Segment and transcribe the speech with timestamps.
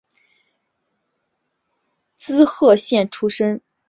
[2.15, 3.61] 滋贺县出身。